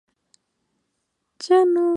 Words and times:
Habita 0.01 1.61
en 1.61 1.73
las 1.73 1.73
Fiyi. 1.73 1.89